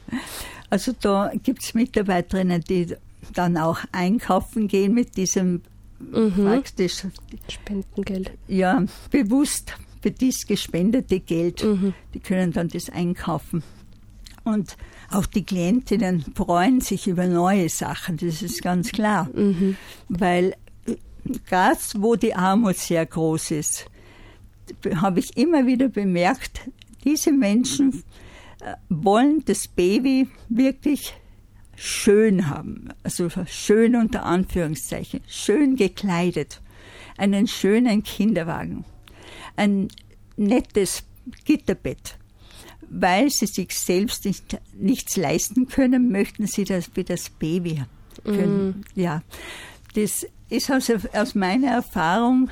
Also 0.71 0.93
da 1.01 1.33
gibt 1.43 1.63
es 1.63 1.75
Mitarbeiterinnen, 1.75 2.63
die 2.69 2.95
dann 3.35 3.57
auch 3.57 3.81
einkaufen 3.93 4.69
gehen 4.69 4.95
mit 4.95 5.17
diesem 5.17 5.63
mhm. 5.99 6.33
praktisch 6.35 7.05
Spendengeld. 7.49 8.33
Ja, 8.47 8.85
bewusst 9.11 9.75
für 10.01 10.11
dies 10.11 10.47
gespendete 10.47 11.21
Geld. 11.21 11.65
Mhm. 11.65 11.95
Die 12.15 12.21
können 12.21 12.53
dann 12.53 12.69
das 12.69 12.91
einkaufen. 12.91 13.63
Und 14.45 14.77
auch 15.11 15.27
die 15.27 15.45
Klientinnen 15.45 16.25
freuen 16.35 16.81
sich 16.81 17.07
über 17.07 17.27
neue 17.27 17.69
Sachen, 17.69 18.17
das 18.17 18.43
ist 18.43 18.63
ganz 18.63 18.93
klar. 18.93 19.29
Mhm. 19.35 19.77
Weil 20.09 20.55
gerade 21.49 21.79
wo 21.97 22.17
die 22.17 22.35
Armut 22.35 22.77
sehr 22.77 23.05
groß 23.05 23.51
ist, 23.53 23.87
habe 24.97 25.21
ich 25.21 25.37
immer 25.37 25.67
wieder 25.67 25.89
bemerkt, 25.89 26.61
diese 27.05 27.33
Menschen 27.33 28.03
äh, 28.61 28.75
wollen 28.89 29.45
das 29.45 29.69
Baby 29.69 30.29
wirklich 30.49 31.15
schön 31.79 32.51
haben, 32.51 32.89
also 33.05 33.29
schön 33.47 33.95
unter 33.95 34.25
Anführungszeichen, 34.25 35.21
schön 35.29 35.77
gekleidet, 35.77 36.61
einen 37.17 37.47
schönen 37.47 38.03
Kinderwagen, 38.03 38.85
ein 39.57 39.89
nettes 40.37 41.05
Gitterbett, 41.45 42.19
weil 42.91 43.31
sie 43.31 43.47
sich 43.47 43.79
selbst 43.79 44.25
nicht, 44.25 44.59
nichts 44.75 45.17
leisten 45.17 45.69
können, 45.69 46.11
möchten 46.11 46.47
sie 46.47 46.65
das 46.65 46.91
für 46.93 47.05
das 47.05 47.31
Baby 47.31 47.85
können. 48.25 48.85
Mm. 48.95 49.01
Ja, 49.01 49.23
das 49.95 50.27
ist 50.51 50.71
also 50.71 50.95
aus 51.13 51.35
meiner 51.35 51.71
Erfahrung 51.71 52.51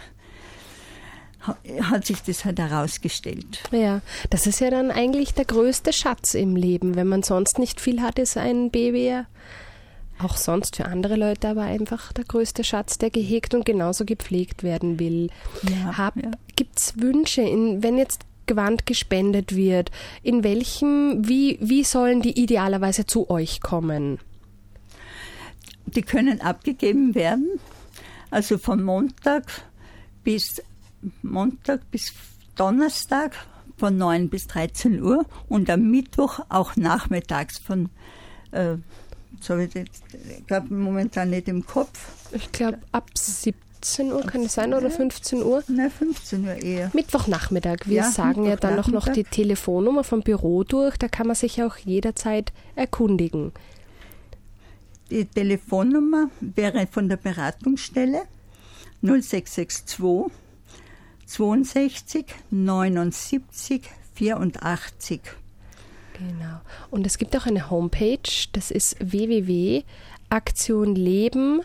hat 1.82 2.06
sich 2.06 2.22
das 2.22 2.44
halt 2.44 2.58
herausgestellt. 2.58 3.62
Ja, 3.70 4.00
das 4.30 4.46
ist 4.46 4.60
ja 4.60 4.70
dann 4.70 4.90
eigentlich 4.90 5.34
der 5.34 5.44
größte 5.44 5.92
Schatz 5.92 6.34
im 6.34 6.56
Leben. 6.56 6.96
Wenn 6.96 7.08
man 7.08 7.22
sonst 7.22 7.58
nicht 7.58 7.80
viel 7.80 8.02
hat, 8.02 8.18
ist 8.18 8.36
ein 8.36 8.70
Baby 8.70 9.08
ja 9.08 9.26
auch 10.18 10.36
sonst 10.36 10.76
für 10.76 10.86
andere 10.86 11.16
Leute 11.16 11.48
aber 11.48 11.62
einfach 11.62 12.12
der 12.12 12.24
größte 12.24 12.64
Schatz, 12.64 12.98
der 12.98 13.10
gehegt 13.10 13.54
und 13.54 13.64
genauso 13.64 14.04
gepflegt 14.04 14.62
werden 14.62 14.98
will. 14.98 15.28
Ja, 15.62 16.12
ja. 16.14 16.30
Gibt 16.56 16.78
es 16.78 16.98
Wünsche, 16.98 17.42
in, 17.42 17.82
wenn 17.82 17.98
jetzt 17.98 18.22
Gewand 18.46 18.86
gespendet 18.86 19.54
wird, 19.56 19.90
in 20.22 20.44
welchem, 20.44 21.28
wie, 21.28 21.58
wie 21.60 21.84
sollen 21.84 22.22
die 22.22 22.40
idealerweise 22.40 23.04
zu 23.04 23.28
euch 23.28 23.60
kommen? 23.60 24.18
Die 25.86 26.02
können 26.02 26.40
abgegeben 26.40 27.14
werden, 27.14 27.60
also 28.30 28.58
von 28.58 28.82
Montag 28.82 29.64
bis 30.24 30.62
Montag 31.22 31.90
bis 31.90 32.12
Donnerstag 32.56 33.36
von 33.76 33.96
9 33.96 34.28
bis 34.28 34.46
13 34.46 35.02
Uhr 35.02 35.26
und 35.48 35.68
am 35.68 35.90
Mittwoch 35.90 36.40
auch 36.48 36.76
nachmittags 36.76 37.58
von 37.58 37.90
äh, 38.52 38.76
so 39.40 39.58
ich 39.58 39.74
glaube 40.46 40.72
momentan 40.72 41.30
nicht 41.30 41.48
im 41.48 41.66
Kopf. 41.66 42.08
Ich 42.32 42.50
glaube 42.52 42.78
ab 42.92 43.10
17 43.14 43.66
17 43.86 44.12
Uhr, 44.12 44.22
kann 44.22 44.42
es 44.42 44.54
sein, 44.54 44.74
oder 44.74 44.90
15 44.90 45.42
Uhr? 45.42 45.62
Nein, 45.68 45.90
15 45.90 46.44
Uhr 46.44 46.54
eher. 46.54 46.90
Mittwochnachmittag. 46.92 47.86
Wir 47.86 47.96
ja, 47.98 48.10
sagen 48.10 48.44
ja 48.44 48.56
dann 48.56 48.78
auch 48.78 48.88
noch 48.88 49.08
die 49.08 49.24
Telefonnummer 49.24 50.02
vom 50.02 50.22
Büro 50.22 50.64
durch, 50.64 50.96
da 50.96 51.08
kann 51.08 51.26
man 51.26 51.36
sich 51.36 51.62
auch 51.62 51.76
jederzeit 51.76 52.52
erkundigen. 52.74 53.52
Die 55.10 55.24
Telefonnummer 55.24 56.30
wäre 56.40 56.88
von 56.90 57.08
der 57.08 57.16
Beratungsstelle 57.16 58.22
0662 59.02 60.32
62 61.26 62.26
79 62.50 63.82
84. 64.14 65.20
Genau. 66.18 66.60
Und 66.90 67.06
es 67.06 67.18
gibt 67.18 67.36
auch 67.36 67.44
eine 67.46 67.70
Homepage, 67.70 68.18
das 68.52 68.70
ist 68.70 68.96
www.aktionleben 69.00 71.62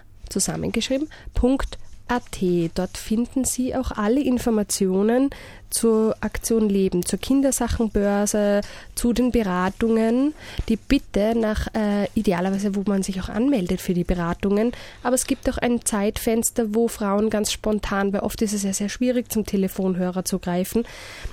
zusammengeschrieben.at. 2.11 2.71
Dort 2.75 2.97
finden 2.97 3.45
Sie 3.45 3.75
auch 3.75 3.91
alle 3.91 4.21
Informationen 4.21 5.29
zur 5.69 6.15
Aktion 6.19 6.67
Leben, 6.67 7.05
zur 7.05 7.19
Kindersachenbörse, 7.19 8.61
zu 8.93 9.13
den 9.13 9.31
Beratungen. 9.31 10.33
Die 10.67 10.75
Bitte 10.75 11.33
nach 11.35 11.67
äh, 11.73 12.07
idealerweise, 12.13 12.75
wo 12.75 12.83
man 12.85 13.03
sich 13.03 13.21
auch 13.21 13.29
anmeldet 13.29 13.79
für 13.79 13.93
die 13.93 14.03
Beratungen. 14.03 14.73
Aber 15.01 15.15
es 15.15 15.25
gibt 15.25 15.49
auch 15.49 15.57
ein 15.57 15.85
Zeitfenster, 15.85 16.75
wo 16.75 16.89
Frauen 16.89 17.29
ganz 17.29 17.53
spontan, 17.53 18.11
weil 18.11 18.21
oft 18.21 18.41
ist 18.41 18.53
es 18.53 18.63
ja 18.63 18.73
sehr 18.73 18.89
schwierig, 18.89 19.31
zum 19.31 19.45
Telefonhörer 19.45 20.25
zu 20.25 20.39
greifen. 20.39 20.83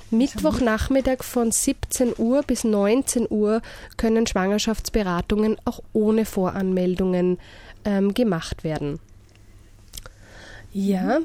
Mittwochnachmittag 0.09 1.23
von 1.23 1.51
17 1.51 2.13
Uhr 2.17 2.41
bis 2.43 2.63
19 2.63 3.27
Uhr 3.29 3.61
können 3.97 4.25
Schwangerschaftsberatungen 4.25 5.57
auch 5.65 5.81
ohne 5.91 6.23
Voranmeldungen 6.23 7.39
ähm, 7.83 8.13
gemacht 8.13 8.63
werden. 8.63 8.99
Ja, 10.71 11.19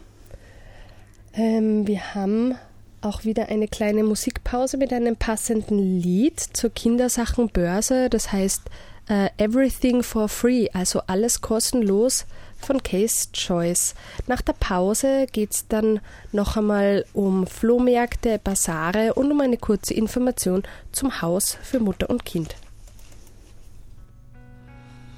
ähm, 1.35 1.87
wir 1.87 2.15
haben 2.15 2.55
auch 3.03 3.25
wieder 3.25 3.49
eine 3.49 3.69
kleine 3.69 4.03
Musikpause 4.03 4.77
mit 4.79 4.93
einem 4.93 5.17
passenden 5.17 6.01
Lied 6.01 6.41
zur 6.41 6.71
Kindersachenbörse. 6.71 8.09
Das 8.09 8.33
heißt 8.33 8.63
äh, 9.09 9.29
Everything 9.37 10.03
for 10.03 10.29
Free, 10.29 10.69
also 10.73 11.03
alles 11.07 11.41
kostenlos 11.41 12.25
von 12.59 12.83
Case 12.83 13.29
Choice. 13.33 13.95
Nach 14.27 14.41
der 14.41 14.55
Pause 14.55 15.27
geht 15.31 15.53
es 15.53 15.69
dann 15.69 16.01
noch 16.33 16.57
einmal 16.57 17.05
um 17.13 17.47
Flohmärkte, 17.47 18.41
Basare 18.43 19.13
und 19.15 19.31
um 19.31 19.41
eine 19.41 19.59
kurze 19.59 19.93
Information 19.93 20.63
zum 20.93 21.21
Haus 21.21 21.59
für 21.63 21.81
Mutter 21.81 22.09
und 22.09 22.25
Kind. 22.25 22.57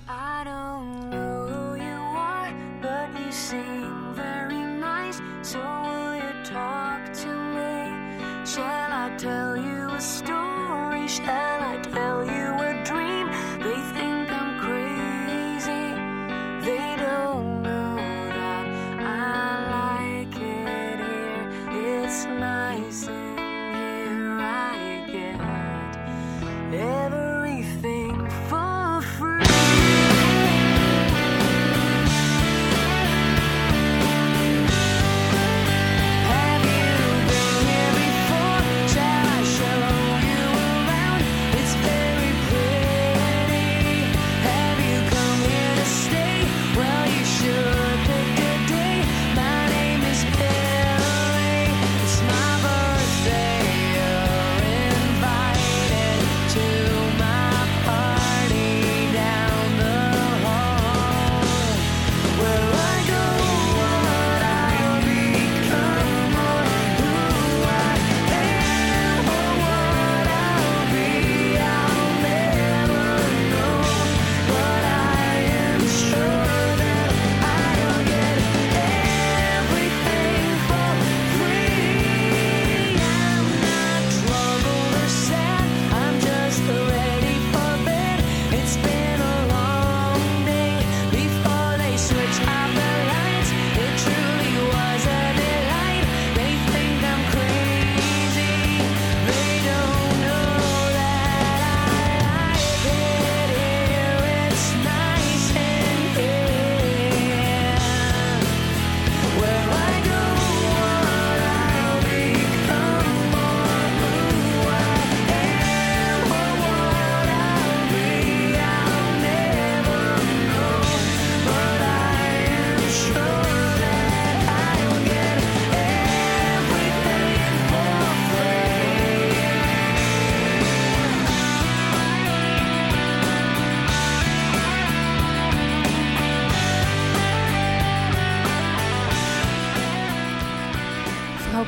I 0.08 0.44
don't 0.44 1.10
know 1.10 1.46
who 1.46 1.76
you 1.76 2.16
are, 2.16 2.52
but 2.82 3.20
you 3.20 3.30
seem 3.30 3.65
stories. 10.06 11.55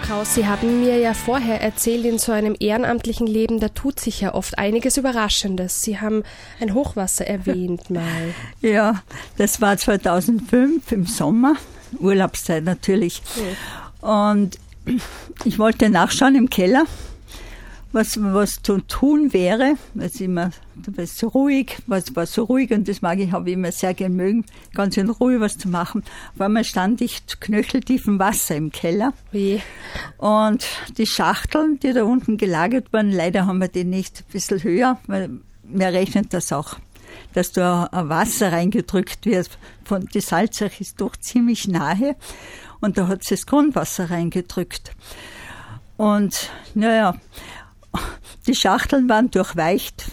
Kraus, 0.09 0.37
Sie 0.37 0.47
haben 0.47 0.81
mir 0.81 0.97
ja 0.97 1.13
vorher 1.13 1.61
erzählt, 1.61 2.07
in 2.07 2.17
so 2.17 2.33
einem 2.33 2.57
ehrenamtlichen 2.59 3.27
Leben, 3.27 3.61
da 3.61 3.69
tut 3.69 4.01
sich 4.01 4.23
ja 4.23 4.33
oft 4.33 4.59
einiges 4.59 4.97
Überraschendes. 4.97 5.83
Sie 5.83 6.01
haben 6.01 6.23
ein 6.61 6.73
Hochwasser 6.73 7.27
erwähnt 7.27 7.91
mal. 7.91 8.33
Ja, 8.63 9.03
das 9.37 9.61
war 9.61 9.77
2005 9.77 10.93
im 10.93 11.05
Sommer, 11.05 11.57
Urlaubszeit 11.99 12.65
natürlich. 12.65 13.21
Und 14.01 14.59
ich 15.45 15.59
wollte 15.59 15.91
nachschauen 15.91 16.37
im 16.37 16.49
Keller, 16.49 16.87
was, 17.93 18.19
was 18.21 18.63
zu 18.63 18.81
tun 18.81 19.33
wäre. 19.33 19.75
Es 19.99 20.21
immer, 20.21 20.51
war 20.77 21.05
es 21.05 21.19
so 21.19 21.29
ruhig, 21.29 21.79
was 21.87 22.15
war 22.15 22.27
so 22.27 22.45
ruhig 22.45 22.71
und 22.71 22.89
das 22.89 23.03
mag 23.03 23.19
ich, 23.19 23.33
habe 23.33 23.49
ich 23.49 23.55
immer 23.55 23.73
sehr 23.73 23.95
gern 23.95 24.15
mögen, 24.15 24.45
ganz 24.75 24.97
in 24.97 25.09
Ruhe 25.09 25.41
was 25.41 25.59
zu 25.59 25.69
machen. 25.69 26.03
Auf 26.35 26.41
einmal 26.41 26.65
stand 26.65 27.01
ich 27.01 27.23
knöcheltiefen 27.41 28.19
Wasser 28.19 28.57
im 28.57 28.71
Keller. 28.71 29.13
Wie? 29.33 29.61
Und 30.19 30.67
die 30.97 31.07
Schachteln, 31.07 31.79
die 31.81 31.93
da 31.93 32.05
unten 32.05 32.37
gelagert 32.37 32.93
waren, 32.93 33.11
leider 33.11 33.47
haben 33.47 33.61
wir 33.61 33.69
die 33.69 33.85
nicht 33.85 34.21
ein 34.21 34.33
bisschen 34.33 34.63
höher, 34.63 34.99
weil 35.07 35.31
mir 35.63 35.89
rechnet 35.89 36.33
das 36.35 36.53
auch, 36.53 36.77
dass 37.33 37.53
da 37.53 37.85
ein 37.85 38.09
Wasser 38.09 38.53
reingedrückt 38.53 39.27
wird. 39.27 39.51
Von, 39.85 40.07
die 40.13 40.21
Salzach 40.21 40.81
ist 40.81 41.01
doch 41.01 41.17
ziemlich 41.17 41.69
nahe 41.69 42.17
und 42.81 42.99
da 42.99 43.09
hat 43.09 43.23
es 43.23 43.29
das 43.29 43.47
Grundwasser 43.47 44.11
reingedrückt. 44.11 44.93
Und 45.97 46.51
naja, 46.75 47.17
die 48.47 48.55
Schachteln 48.55 49.09
waren 49.09 49.31
durchweicht. 49.31 50.11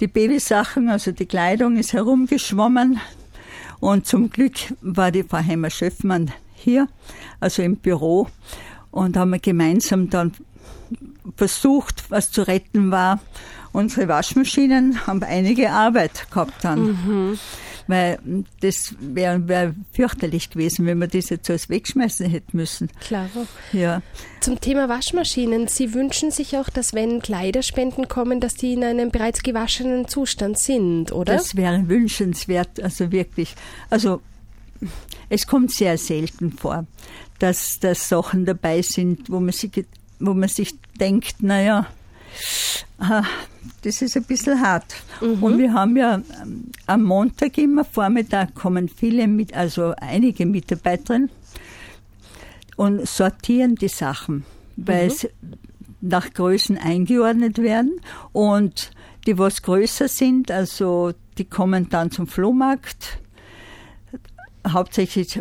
Die 0.00 0.06
Babysachen, 0.06 0.88
also 0.88 1.12
die 1.12 1.26
Kleidung 1.26 1.76
ist 1.76 1.92
herumgeschwommen. 1.92 3.00
Und 3.80 4.06
zum 4.06 4.30
Glück 4.30 4.54
war 4.80 5.10
die 5.10 5.22
Frau 5.22 5.38
Heimer-Schöffmann 5.38 6.32
hier, 6.54 6.88
also 7.40 7.62
im 7.62 7.76
Büro. 7.76 8.28
Und 8.90 9.16
haben 9.16 9.30
wir 9.30 9.38
gemeinsam 9.38 10.10
dann 10.10 10.32
versucht, 11.36 12.04
was 12.10 12.30
zu 12.30 12.46
retten 12.46 12.90
war. 12.90 13.20
Unsere 13.72 14.08
Waschmaschinen 14.08 15.06
haben 15.06 15.22
einige 15.22 15.70
Arbeit 15.70 16.30
gehabt 16.30 16.64
dann. 16.64 17.38
Weil 17.86 18.18
das 18.60 18.94
wäre 18.98 19.46
wär 19.48 19.74
fürchterlich 19.92 20.50
gewesen, 20.50 20.86
wenn 20.86 20.98
wir 20.98 21.06
das 21.06 21.30
jetzt 21.30 21.50
alles 21.50 21.68
wegschmeißen 21.68 22.26
hätten 22.28 22.56
müssen. 22.56 22.88
Klar. 23.00 23.28
Ja. 23.72 24.02
Zum 24.40 24.60
Thema 24.60 24.88
Waschmaschinen. 24.88 25.68
Sie 25.68 25.92
wünschen 25.94 26.30
sich 26.30 26.56
auch, 26.56 26.70
dass 26.70 26.94
wenn 26.94 27.20
Kleiderspenden 27.20 28.08
kommen, 28.08 28.40
dass 28.40 28.54
die 28.54 28.72
in 28.72 28.84
einem 28.84 29.10
bereits 29.10 29.42
gewaschenen 29.42 30.08
Zustand 30.08 30.58
sind, 30.58 31.12
oder? 31.12 31.34
Das 31.34 31.56
wäre 31.56 31.88
wünschenswert, 31.88 32.82
also 32.82 33.12
wirklich. 33.12 33.54
Also 33.90 34.20
es 35.28 35.46
kommt 35.46 35.72
sehr 35.72 35.98
selten 35.98 36.52
vor, 36.52 36.86
dass, 37.38 37.78
dass 37.80 38.08
Sachen 38.08 38.44
dabei 38.44 38.82
sind, 38.82 39.30
wo 39.30 39.40
man 39.40 39.52
sich, 39.52 39.84
wo 40.20 40.34
man 40.34 40.48
sich 40.48 40.74
denkt, 40.98 41.42
naja, 41.42 41.86
das 43.82 44.02
ist 44.02 44.16
ein 44.16 44.24
bisschen 44.24 44.60
hart. 44.60 44.94
Und 45.20 45.58
wir 45.58 45.72
haben 45.72 45.96
ja 45.96 46.14
ähm, 46.14 46.70
am 46.86 47.02
Montag 47.02 47.58
immer, 47.58 47.84
Vormittag 47.84 48.54
kommen 48.54 48.88
viele 48.88 49.26
mit, 49.26 49.54
also 49.54 49.94
einige 49.96 50.46
Mitarbeiterinnen 50.46 51.30
und 52.76 53.06
sortieren 53.06 53.76
die 53.76 53.88
Sachen, 53.88 54.44
weil 54.76 55.06
es 55.08 55.28
nach 56.00 56.32
Größen 56.32 56.76
eingeordnet 56.78 57.58
werden 57.58 58.00
und 58.32 58.90
die, 59.26 59.38
was 59.38 59.62
größer 59.62 60.08
sind, 60.08 60.50
also 60.50 61.12
die 61.38 61.44
kommen 61.46 61.88
dann 61.88 62.10
zum 62.10 62.26
Flohmarkt. 62.26 63.18
Hauptsächlich 64.66 65.40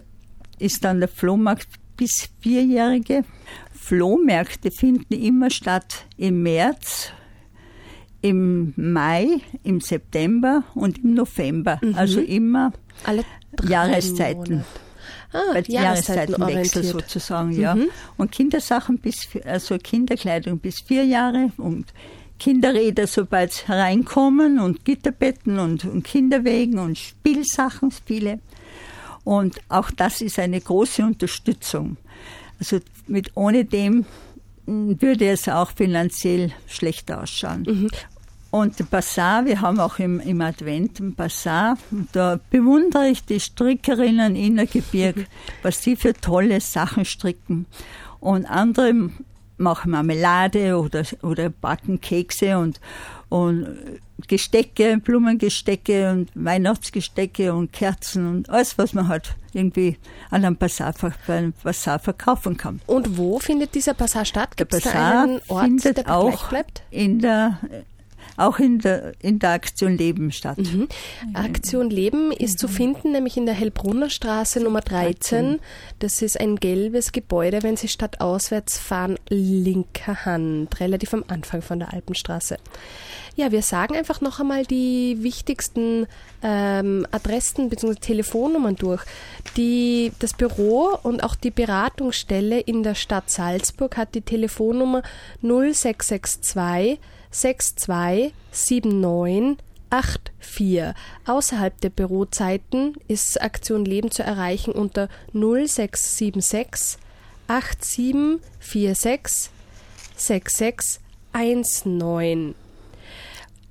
ist 0.59 0.83
dann 0.83 0.99
der 0.99 1.09
Flohmarkt 1.09 1.67
bis 1.97 2.29
Vierjährige. 2.39 3.25
Flohmärkte 3.83 4.71
finden 4.71 5.13
immer 5.13 5.49
statt 5.49 6.05
im 6.15 6.41
März, 6.41 7.11
im 8.21 8.73
Mai, 8.77 9.41
im 9.63 9.81
September 9.81 10.63
und 10.73 10.99
im 10.99 11.13
November. 11.15 11.81
Also 11.95 12.21
immer 12.21 12.71
Alle 13.03 13.25
drei 13.57 13.69
Jahreszeiten. 13.69 14.63
Ah, 15.33 15.39
Bei 15.51 15.63
Jahreszeiten 15.67 16.31
Jahreszeitenwechsel 16.31 16.83
sozusagen, 16.83 17.51
ja. 17.59 17.75
Und 18.15 18.31
Kindersachen 18.31 18.99
bis, 18.99 19.27
also 19.43 19.77
Kinderkleidung 19.77 20.59
bis 20.59 20.79
vier 20.79 21.03
Jahre 21.03 21.51
und 21.57 21.87
Kinderräder, 22.39 23.05
sobald 23.05 23.51
sie 23.51 23.67
hereinkommen 23.67 24.59
und 24.59 24.85
Gitterbetten 24.85 25.59
und, 25.59 25.83
und 25.83 26.03
Kinderwegen 26.03 26.79
und 26.79 26.97
Spielsachen, 26.97 27.91
viele. 27.91 28.39
Und 29.25 29.59
auch 29.67 29.91
das 29.91 30.21
ist 30.21 30.39
eine 30.39 30.61
große 30.61 31.03
Unterstützung. 31.03 31.97
Also 32.59 32.79
mit, 33.07 33.31
ohne 33.35 33.65
dem 33.65 34.05
mm, 34.65 34.93
würde 34.99 35.29
es 35.29 35.47
auch 35.49 35.71
finanziell 35.71 36.51
schlechter 36.67 37.21
ausschauen. 37.21 37.89
Und 38.51 38.77
der 38.77 38.83
Bazar, 38.83 39.45
wir 39.45 39.61
haben 39.61 39.79
auch 39.79 39.97
im, 39.97 40.19
im 40.19 40.39
Advent 40.41 40.99
einen 40.99 41.15
Bazar. 41.15 41.75
Und 41.89 42.09
da 42.11 42.39
bewundere 42.51 43.07
ich 43.07 43.25
die 43.25 43.39
Strickerinnen 43.39 44.35
in 44.35 44.57
der 44.57 44.67
Gebirg, 44.67 45.27
was 45.63 45.81
die 45.81 45.95
für 45.95 46.13
tolle 46.13 46.61
Sachen 46.61 47.03
stricken. 47.03 47.65
Und 48.19 48.45
andere 48.45 49.09
machen 49.57 49.91
Marmelade 49.91 50.77
oder, 50.77 51.03
oder 51.21 51.49
backen 51.49 52.01
Kekse 52.01 52.57
und, 52.57 52.79
und 53.29 53.67
Gestecke, 54.27 54.97
Blumengestecke 54.97 56.11
und 56.11 56.29
Weihnachtsgestecke 56.35 57.53
und 57.53 57.73
Kerzen 57.73 58.27
und 58.27 58.49
alles, 58.49 58.77
was 58.77 58.93
man 58.93 59.07
halt 59.07 59.35
irgendwie 59.53 59.97
an 60.29 60.45
einem 60.45 60.55
Bazar, 60.55 60.93
bei 61.27 61.37
einem 61.37 61.53
Bazar 61.63 61.99
verkaufen 61.99 62.57
kann. 62.57 62.81
Und 62.87 63.17
wo 63.17 63.39
findet 63.39 63.75
dieser 63.75 63.93
Bazar 63.93 64.25
statt? 64.25 64.51
Der 64.57 64.65
Gibt 64.65 64.85
da 64.85 64.89
Bazar 64.89 65.39
findet 65.63 65.97
der 65.97 66.15
auch 66.15 66.51
in 66.89 67.19
der, 67.19 67.59
auch 68.37 68.59
in 68.59 68.79
der, 68.79 69.13
in 69.19 69.39
der 69.39 69.51
Aktion 69.51 69.97
Leben 69.97 70.31
statt. 70.31 70.57
Mhm. 70.57 70.87
Aktion 71.33 71.89
Leben 71.89 72.31
ist 72.31 72.59
zu 72.59 72.67
finden, 72.67 73.11
nämlich 73.11 73.37
in 73.37 73.45
der 73.45 73.55
Hellbrunner 73.55 74.09
Straße 74.09 74.59
Nummer 74.59 74.81
13. 74.81 75.59
Das 75.99 76.21
ist 76.21 76.39
ein 76.39 76.55
gelbes 76.55 77.11
Gebäude, 77.11 77.63
wenn 77.63 77.77
Sie 77.77 77.87
stadtauswärts 77.87 78.79
fahren, 78.79 79.17
linker 79.29 80.25
Hand, 80.25 80.79
relativ 80.79 81.13
am 81.13 81.23
Anfang 81.27 81.61
von 81.61 81.79
der 81.79 81.93
Alpenstraße. 81.93 82.57
Ja, 83.35 83.51
wir 83.51 83.63
sagen 83.63 83.95
einfach 83.95 84.21
noch 84.21 84.39
einmal 84.39 84.63
die 84.63 85.17
wichtigsten 85.21 86.05
ähm, 86.43 87.07
Adressen 87.11 87.69
bzw. 87.69 87.95
Telefonnummern 87.95 88.75
durch. 88.75 89.03
Die, 89.57 90.11
das 90.19 90.33
Büro 90.33 90.97
und 91.01 91.23
auch 91.23 91.33
die 91.33 91.49
Beratungsstelle 91.49 92.59
in 92.59 92.83
der 92.83 92.93
Stadt 92.93 93.31
Salzburg 93.31 93.97
hat 93.97 94.13
die 94.13 94.21
Telefonnummer 94.21 95.01
0662 95.41 96.99
62 97.33 98.33
79 98.51 99.57
84. 100.39 100.95
Außerhalb 101.25 101.81
der 101.81 101.89
Bürozeiten 101.89 102.95
ist 103.07 103.41
Aktion 103.41 103.85
Leben 103.85 104.11
zu 104.11 104.21
erreichen 104.23 104.71
unter 104.71 105.09
0676 105.33 106.99
8746 107.47 109.49
6619. 110.15 112.55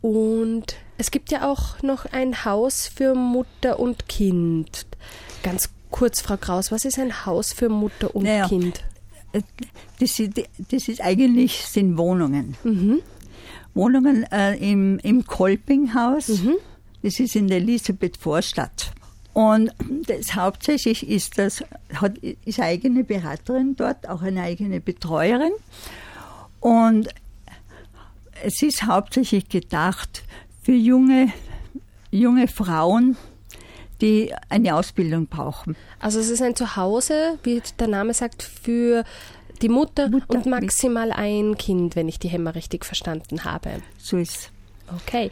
Und 0.00 0.76
es 0.98 1.10
gibt 1.10 1.30
ja 1.30 1.50
auch 1.50 1.82
noch 1.82 2.04
ein 2.06 2.44
Haus 2.44 2.88
für 2.88 3.14
Mutter 3.14 3.78
und 3.78 4.08
Kind. 4.08 4.86
Ganz 5.42 5.70
kurz, 5.90 6.20
Frau 6.20 6.36
Kraus, 6.36 6.70
was 6.72 6.84
ist 6.84 6.98
ein 6.98 7.24
Haus 7.26 7.52
für 7.52 7.68
Mutter 7.68 8.14
und 8.14 8.24
Naja, 8.24 8.48
Kind? 8.48 8.82
Das 10.00 10.18
ist, 10.18 10.32
das 10.70 10.88
ist 10.88 11.00
eigentlich 11.00 11.64
sind 11.66 11.96
Wohnungen. 11.96 12.56
Mhm. 12.64 13.00
Wohnungen 13.74 14.24
äh, 14.30 14.54
im, 14.56 14.98
im 15.00 15.24
Kolpinghaus. 15.24 16.28
Mhm. 16.28 16.54
Das 17.02 17.18
ist 17.18 17.34
in 17.34 17.48
der 17.48 17.58
Elisabeth 17.58 18.16
Vorstadt. 18.16 18.92
Und 19.32 19.72
das 20.06 20.34
hauptsächlich 20.34 21.08
ist 21.08 21.38
das, 21.38 21.64
hat, 21.94 22.18
ist 22.18 22.60
eigene 22.60 23.02
Beraterin 23.02 23.76
dort, 23.76 24.08
auch 24.08 24.22
eine 24.22 24.42
eigene 24.42 24.80
Betreuerin. 24.80 25.52
Und 26.60 27.08
es 28.44 28.62
ist 28.62 28.84
hauptsächlich 28.84 29.48
gedacht 29.48 30.22
für 30.62 30.72
junge, 30.72 31.32
junge 32.10 32.46
Frauen, 32.46 33.16
die 34.00 34.34
eine 34.48 34.74
Ausbildung 34.74 35.26
brauchen. 35.28 35.76
Also 35.98 36.18
es 36.18 36.28
ist 36.28 36.42
ein 36.42 36.56
Zuhause, 36.56 37.38
wie 37.44 37.62
der 37.78 37.88
Name 37.88 38.12
sagt, 38.12 38.42
für 38.42 39.04
die 39.60 39.68
Mutter, 39.68 40.08
Mutter 40.08 40.26
und 40.30 40.46
mit- 40.46 40.62
maximal 40.62 41.12
ein 41.12 41.56
Kind, 41.58 41.96
wenn 41.96 42.08
ich 42.08 42.18
die 42.18 42.28
Hemmer 42.28 42.54
richtig 42.54 42.84
verstanden 42.84 43.44
habe. 43.44 43.70
So 43.98 44.16
ist 44.16 44.50
Okay. 45.06 45.30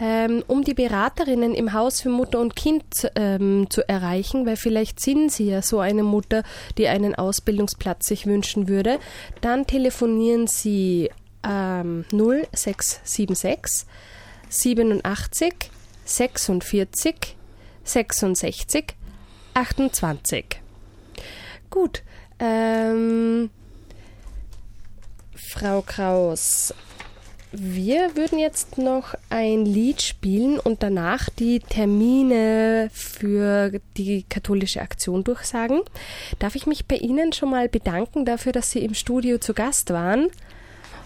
Ähm, 0.00 0.42
um 0.46 0.64
die 0.64 0.72
Beraterinnen 0.72 1.54
im 1.54 1.74
Haus 1.74 2.00
für 2.00 2.08
Mutter 2.08 2.40
und 2.40 2.56
Kind 2.56 3.10
ähm, 3.16 3.66
zu 3.68 3.86
erreichen, 3.86 4.46
weil 4.46 4.56
vielleicht 4.56 4.98
sind 4.98 5.30
Sie 5.30 5.44
ja 5.50 5.60
so 5.60 5.80
eine 5.80 6.02
Mutter, 6.02 6.42
die 6.78 6.88
einen 6.88 7.14
Ausbildungsplatz 7.14 8.06
sich 8.06 8.24
wünschen 8.24 8.66
würde, 8.66 8.98
dann 9.42 9.66
telefonieren 9.66 10.46
Sie 10.46 11.10
ähm, 11.46 12.06
0676 12.12 13.86
87 14.48 15.52
46 16.06 17.36
66 17.84 18.84
28. 19.52 20.44
Gut. 21.70 22.02
Ähm, 22.38 23.50
Frau 25.34 25.82
Kraus, 25.82 26.74
wir 27.52 28.16
würden 28.16 28.38
jetzt 28.38 28.78
noch 28.78 29.14
ein 29.30 29.64
Lied 29.64 30.02
spielen 30.02 30.58
und 30.58 30.82
danach 30.82 31.28
die 31.30 31.60
Termine 31.60 32.90
für 32.92 33.80
die 33.96 34.24
katholische 34.28 34.80
Aktion 34.82 35.22
durchsagen. 35.22 35.80
Darf 36.40 36.56
ich 36.56 36.66
mich 36.66 36.86
bei 36.86 36.96
Ihnen 36.96 37.32
schon 37.32 37.50
mal 37.50 37.68
bedanken 37.68 38.24
dafür, 38.24 38.50
dass 38.52 38.72
Sie 38.72 38.80
im 38.80 38.94
Studio 38.94 39.38
zu 39.38 39.54
Gast 39.54 39.90
waren 39.90 40.28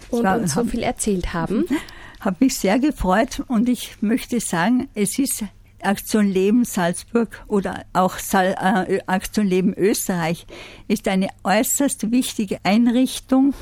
und 0.09 0.23
war- 0.23 0.39
uns 0.39 0.53
so 0.53 0.61
haben- 0.61 0.69
viel 0.69 0.83
erzählt 0.83 1.33
haben? 1.33 1.65
Habe 2.19 2.37
mich 2.41 2.57
sehr 2.57 2.79
gefreut 2.79 3.43
und 3.47 3.69
ich 3.69 4.01
möchte 4.01 4.39
sagen, 4.41 4.89
es 4.93 5.17
ist 5.19 5.43
Aktion 5.83 6.27
Leben 6.27 6.65
Salzburg 6.65 7.43
oder 7.47 7.85
auch 7.93 8.17
äh, 8.33 8.99
Aktion 9.07 9.47
Leben 9.47 9.73
Österreich 9.73 10.45
ist 10.87 11.07
eine 11.07 11.29
äußerst 11.43 12.11
wichtige 12.11 12.59
Einrichtung 12.63 13.53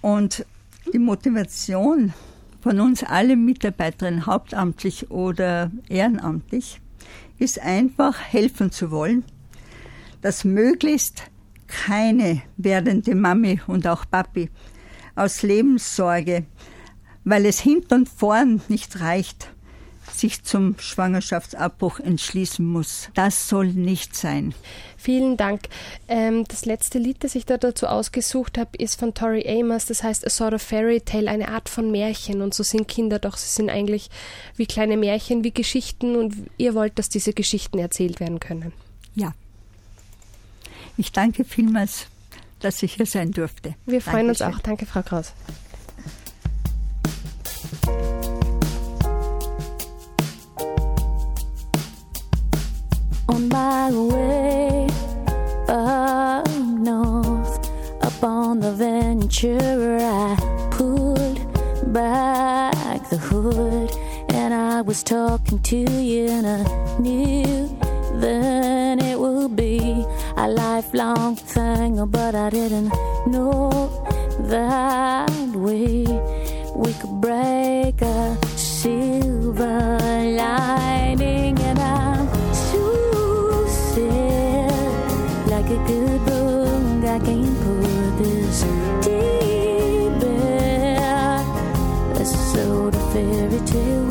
und 0.00 0.44
die 0.92 0.98
Motivation 0.98 2.12
von 2.60 2.80
uns 2.80 3.02
allen 3.02 3.44
Mitarbeiterinnen, 3.44 4.26
hauptamtlich 4.26 5.10
oder 5.10 5.70
ehrenamtlich, 5.88 6.80
ist 7.38 7.60
einfach 7.60 8.20
helfen 8.20 8.70
zu 8.70 8.90
wollen, 8.90 9.24
dass 10.20 10.44
möglichst 10.44 11.24
keine 11.66 12.42
werdende 12.56 13.14
Mami 13.14 13.60
und 13.66 13.86
auch 13.86 14.04
Papi 14.08 14.50
aus 15.14 15.42
Lebenssorge, 15.42 16.44
weil 17.24 17.46
es 17.46 17.60
hinten 17.60 17.94
und 17.94 18.08
vorn 18.08 18.60
nicht 18.68 19.00
reicht, 19.00 19.51
sich 20.14 20.42
zum 20.42 20.78
Schwangerschaftsabbruch 20.78 22.00
entschließen 22.00 22.64
muss. 22.64 23.08
Das 23.14 23.48
soll 23.48 23.68
nicht 23.68 24.14
sein. 24.16 24.54
Vielen 24.96 25.36
Dank. 25.36 25.62
Ähm, 26.08 26.44
das 26.46 26.64
letzte 26.64 26.98
Lied, 26.98 27.24
das 27.24 27.34
ich 27.34 27.46
da 27.46 27.56
dazu 27.58 27.86
ausgesucht 27.86 28.58
habe, 28.58 28.76
ist 28.78 28.98
von 28.98 29.14
Tori 29.14 29.44
Amos. 29.48 29.86
Das 29.86 30.02
heißt 30.02 30.26
A 30.26 30.30
Sort 30.30 30.54
of 30.54 30.62
Fairy 30.62 31.00
Tale, 31.00 31.30
eine 31.30 31.48
Art 31.48 31.68
von 31.68 31.90
Märchen. 31.90 32.40
Und 32.40 32.54
so 32.54 32.62
sind 32.62 32.86
Kinder 32.88 33.18
doch. 33.18 33.36
Sie 33.36 33.48
sind 33.48 33.70
eigentlich 33.70 34.10
wie 34.56 34.66
kleine 34.66 34.96
Märchen, 34.96 35.44
wie 35.44 35.52
Geschichten. 35.52 36.16
Und 36.16 36.34
ihr 36.56 36.74
wollt, 36.74 36.98
dass 36.98 37.08
diese 37.08 37.32
Geschichten 37.32 37.78
erzählt 37.78 38.20
werden 38.20 38.38
können. 38.38 38.72
Ja. 39.14 39.34
Ich 40.96 41.10
danke 41.12 41.44
vielmals, 41.44 42.06
dass 42.60 42.82
ich 42.82 42.94
hier 42.94 43.06
sein 43.06 43.32
durfte. 43.32 43.74
Wir 43.86 44.00
freuen 44.00 44.28
uns 44.28 44.38
Dankeschön. 44.38 44.60
auch. 44.60 44.62
Danke, 44.62 44.86
Frau 44.86 45.02
Kraus. 45.02 45.32
My 53.52 53.90
way 53.92 54.88
up 55.68 56.48
north, 56.88 57.70
up 58.02 58.24
on 58.24 58.60
the 58.60 58.72
venture, 58.72 59.98
I 60.00 60.36
pulled 60.70 61.38
back 61.92 63.10
the 63.10 63.18
hood 63.18 63.90
and 64.30 64.54
I 64.54 64.80
was 64.80 65.02
talking 65.02 65.58
to 65.60 65.76
you, 65.76 66.28
and 66.28 66.46
I 66.46 66.98
knew 66.98 67.68
then 68.14 68.98
it 69.00 69.18
would 69.18 69.54
be 69.54 70.06
a 70.38 70.48
lifelong 70.48 71.36
thing, 71.36 72.02
but 72.06 72.34
I 72.34 72.48
didn't 72.48 72.90
know 73.26 73.70
that 74.40 75.30
we 75.54 76.06
we 76.74 76.92
could 76.94 77.20
break 77.20 78.00
a 78.00 78.38
silver 78.56 79.98
lining, 80.40 81.01
fairy 93.12 93.60
tale 93.66 94.01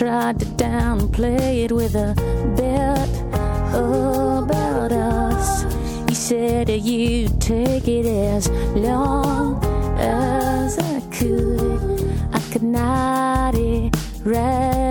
tried 0.00 0.40
to 0.40 0.46
downplay 0.56 1.64
it 1.64 1.72
with 1.72 1.94
a 1.94 2.14
bet 2.56 3.06
about 3.74 4.90
us. 4.90 5.64
He 6.08 6.14
said 6.14 6.70
you'd 6.70 7.38
take 7.38 7.86
it 7.86 8.06
as 8.06 8.48
long 8.74 9.62
as 9.98 10.78
I 10.78 11.00
could. 11.10 12.00
I 12.32 12.40
could 12.50 12.62
not 12.62 13.54
erase 13.54 14.89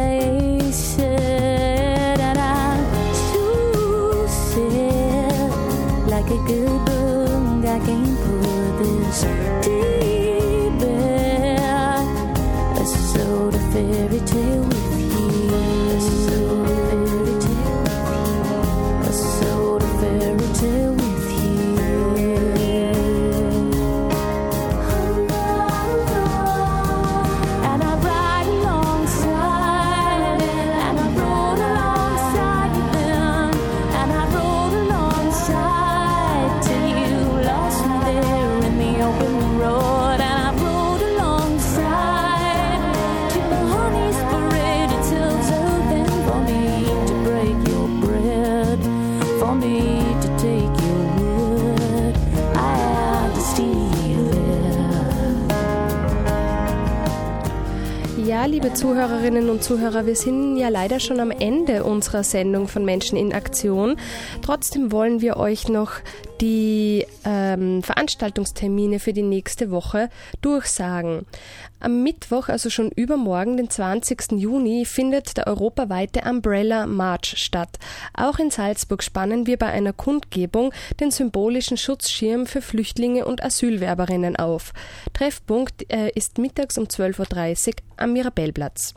liebe 58.70 58.82
Zuhörerinnen 58.82 59.50
und 59.50 59.64
Zuhörer, 59.64 60.06
wir 60.06 60.16
sind 60.16 60.58
ja 60.58 60.70
leider 60.70 61.00
schon 61.00 61.20
am 61.20 61.32
Ende 61.32 61.84
unserer 61.84 62.24
Sendung 62.24 62.68
von 62.68 62.86
Menschen 62.86 63.18
in 63.18 63.34
Aktion. 63.34 63.96
Trotzdem 64.44 64.92
wollen 64.92 65.22
wir 65.22 65.38
euch 65.38 65.70
noch 65.70 65.94
die 66.42 67.06
ähm, 67.26 67.84
Veranstaltungstermine 67.84 69.00
für 69.00 69.14
die 69.14 69.22
nächste 69.22 69.72
Woche 69.72 70.10
durchsagen. 70.42 71.26
Am 71.80 72.04
Mittwoch, 72.04 72.50
also 72.50 72.70
schon 72.70 72.92
übermorgen, 72.92 73.58
den 73.58 73.70
20. 73.70 74.34
Juni, 74.34 74.86
findet 74.86 75.38
der 75.38 75.48
europaweite 75.48 76.22
Umbrella 76.30 76.86
March 76.86 77.36
statt. 77.38 77.78
Auch 78.14 78.40
in 78.40 78.52
Salzburg 78.52 79.02
spannen 79.04 79.48
wir 79.48 79.58
bei 79.58 79.68
einer 79.68 79.94
Kundgebung 79.94 80.74
den 81.00 81.12
symbolischen 81.12 81.78
Schutzschirm 81.78 82.46
für 82.46 82.62
Flüchtlinge 82.62 83.26
und 83.26 83.44
Asylwerberinnen 83.44 84.36
auf. 84.36 84.74
Treffpunkt 85.14 85.92
äh, 85.92 86.10
ist 86.16 86.38
mittags 86.38 86.78
um 86.78 86.86
12.30 86.86 87.68
Uhr 87.68 87.74
am 87.98 88.14
Mirabellplatz. 88.14 88.94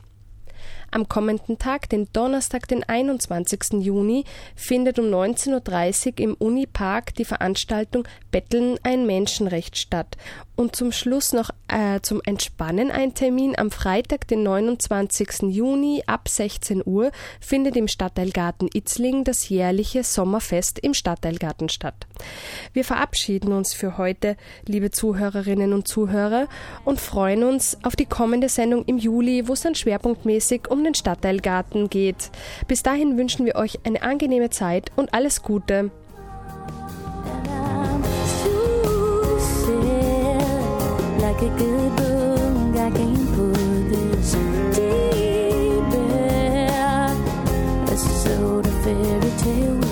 Am 0.94 1.08
kommenden 1.08 1.58
Tag, 1.58 1.88
den 1.88 2.06
Donnerstag, 2.12 2.68
den 2.68 2.84
21. 2.84 3.80
Juni, 3.80 4.24
findet 4.54 4.98
um 4.98 5.06
19.30 5.06 6.06
Uhr 6.06 6.18
im 6.18 6.34
Unipark 6.34 7.14
die 7.14 7.24
Veranstaltung 7.24 8.06
Betteln 8.30 8.78
ein 8.82 9.06
Menschenrecht 9.06 9.78
statt. 9.78 10.18
Und 10.62 10.76
zum 10.76 10.92
Schluss 10.92 11.32
noch 11.32 11.50
äh, 11.66 11.98
zum 12.02 12.22
Entspannen 12.24 12.92
ein 12.92 13.14
Termin. 13.14 13.58
Am 13.58 13.72
Freitag, 13.72 14.28
den 14.28 14.44
29. 14.44 15.42
Juni 15.48 16.04
ab 16.06 16.28
16 16.28 16.84
Uhr 16.86 17.10
findet 17.40 17.74
im 17.74 17.88
Stadtteilgarten 17.88 18.70
Itzling 18.72 19.24
das 19.24 19.48
jährliche 19.48 20.04
Sommerfest 20.04 20.78
im 20.78 20.94
Stadtteilgarten 20.94 21.68
statt. 21.68 22.06
Wir 22.72 22.84
verabschieden 22.84 23.52
uns 23.52 23.74
für 23.74 23.98
heute, 23.98 24.36
liebe 24.64 24.92
Zuhörerinnen 24.92 25.72
und 25.72 25.88
Zuhörer, 25.88 26.46
und 26.84 27.00
freuen 27.00 27.42
uns 27.42 27.76
auf 27.82 27.96
die 27.96 28.06
kommende 28.06 28.48
Sendung 28.48 28.84
im 28.84 28.98
Juli, 28.98 29.48
wo 29.48 29.54
es 29.54 29.62
dann 29.62 29.74
schwerpunktmäßig 29.74 30.70
um 30.70 30.84
den 30.84 30.94
Stadtteilgarten 30.94 31.90
geht. 31.90 32.30
Bis 32.68 32.84
dahin 32.84 33.18
wünschen 33.18 33.46
wir 33.46 33.56
euch 33.56 33.80
eine 33.82 34.02
angenehme 34.02 34.50
Zeit 34.50 34.92
und 34.94 35.12
alles 35.12 35.42
Gute. 35.42 35.90
Fairy 48.82 49.30
tale 49.38 49.91